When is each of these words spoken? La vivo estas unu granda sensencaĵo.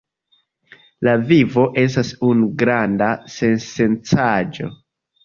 La 1.07 1.11
vivo 1.31 1.65
estas 1.81 2.09
unu 2.29 2.47
granda 2.63 3.11
sensencaĵo. 3.35 4.71